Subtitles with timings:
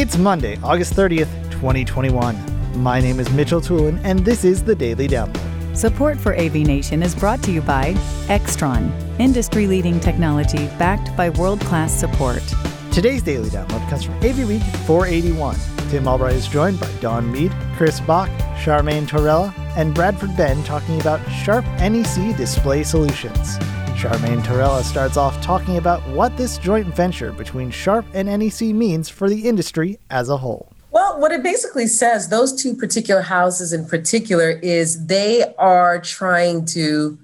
[0.00, 2.80] It's Monday, August 30th, 2021.
[2.80, 5.76] My name is Mitchell Tulin, and this is the Daily Download.
[5.76, 7.94] Support for AV Nation is brought to you by
[8.28, 12.44] Extron, industry leading technology backed by world class support.
[12.92, 15.56] Today's Daily Download comes from AV Week 481.
[15.90, 18.30] Tim Albright is joined by Don Mead, Chris Bach,
[18.62, 23.56] Charmaine Torella, and Bradford Benn talking about Sharp NEC Display Solutions.
[23.94, 29.08] Charmaine Torella starts off talking about what this joint venture between Sharp and NEC means
[29.08, 30.72] for the industry as a whole.
[30.90, 36.64] Well, what it basically says, those two particular houses in particular, is they are trying
[36.66, 37.16] to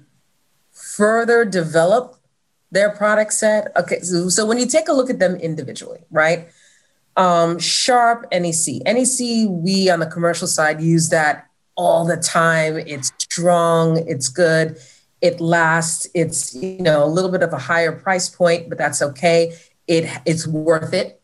[0.71, 2.15] further develop
[2.71, 3.67] their product set.
[3.75, 6.47] Okay, so, so when you take a look at them individually, right?
[7.17, 8.81] Um, Sharp, NEC.
[8.85, 11.44] NEC, we on the commercial side use that
[11.75, 12.77] all the time.
[12.77, 14.77] It's strong, it's good
[15.25, 16.07] it lasts.
[16.13, 19.55] It's you know a little bit of a higher price point, but that's okay.
[19.87, 21.21] It it's worth it.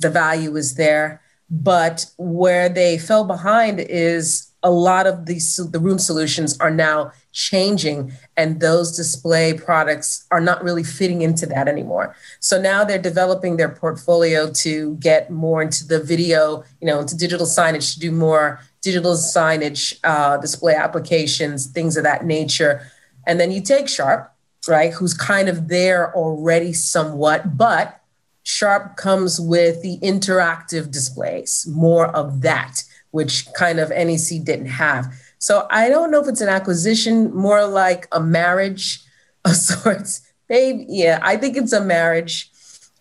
[0.00, 1.22] The value is there.
[1.50, 7.12] But where they fell behind is a lot of these the room solutions are now
[7.32, 12.16] changing and those display products are not really fitting into that anymore.
[12.40, 17.16] So now they're developing their portfolio to get more into the video you know into
[17.16, 22.90] digital signage to do more digital signage uh, display applications things of that nature.
[23.26, 24.32] And then you take Sharp,
[24.68, 28.00] right, who's kind of there already somewhat, but
[28.44, 32.82] Sharp comes with the interactive displays, more of that,
[33.14, 35.06] which kind of NEC didn't have.
[35.38, 39.04] So I don't know if it's an acquisition, more like a marriage
[39.44, 40.20] of sorts.
[40.48, 42.50] Babe, yeah, I think it's a marriage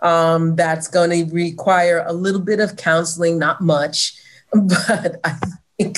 [0.02, 4.14] um, that's going to require a little bit of counseling, not much,
[4.54, 5.36] but I
[5.80, 5.98] think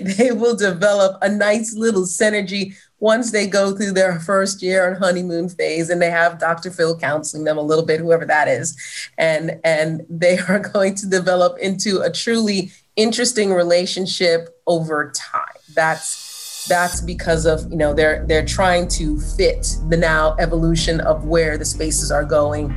[0.00, 4.96] they will develop a nice little synergy once they go through their first year and
[4.96, 6.70] honeymoon phase and they have Dr.
[6.70, 8.74] Phil counseling them a little bit, whoever that is,
[9.18, 15.60] and and they are going to develop into a truly interesting relationship over time.
[15.74, 21.26] That's that's because of you know they're they're trying to fit the now evolution of
[21.26, 22.74] where the spaces are going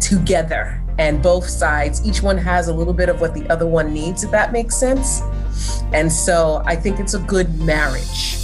[0.00, 2.06] together and both sides.
[2.06, 4.76] Each one has a little bit of what the other one needs if that makes
[4.76, 5.20] sense.
[5.92, 8.43] And so i think it's a good marriage